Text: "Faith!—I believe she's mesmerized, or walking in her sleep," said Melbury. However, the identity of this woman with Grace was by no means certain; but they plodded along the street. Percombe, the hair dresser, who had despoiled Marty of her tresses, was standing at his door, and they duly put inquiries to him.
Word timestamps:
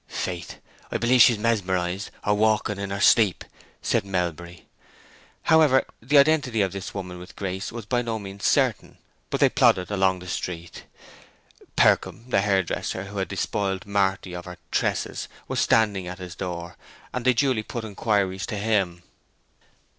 "Faith!—I 0.07 0.97
believe 0.97 1.21
she's 1.21 1.37
mesmerized, 1.37 2.09
or 2.25 2.33
walking 2.33 2.79
in 2.79 2.89
her 2.89 2.99
sleep," 2.99 3.43
said 3.83 4.03
Melbury. 4.03 4.65
However, 5.43 5.85
the 6.01 6.17
identity 6.17 6.63
of 6.63 6.71
this 6.71 6.95
woman 6.95 7.19
with 7.19 7.35
Grace 7.35 7.71
was 7.71 7.85
by 7.85 8.01
no 8.01 8.17
means 8.17 8.43
certain; 8.43 8.97
but 9.29 9.39
they 9.39 9.47
plodded 9.47 9.91
along 9.91 10.17
the 10.17 10.27
street. 10.27 10.85
Percombe, 11.75 12.31
the 12.31 12.41
hair 12.41 12.63
dresser, 12.63 13.03
who 13.03 13.19
had 13.19 13.27
despoiled 13.27 13.85
Marty 13.85 14.33
of 14.33 14.45
her 14.45 14.57
tresses, 14.71 15.27
was 15.47 15.59
standing 15.59 16.07
at 16.07 16.17
his 16.17 16.33
door, 16.33 16.77
and 17.13 17.23
they 17.23 17.33
duly 17.33 17.61
put 17.61 17.83
inquiries 17.85 18.47
to 18.47 18.57
him. 18.57 19.03